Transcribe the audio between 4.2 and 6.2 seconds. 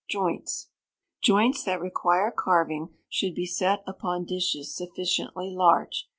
dishes sufficiently large.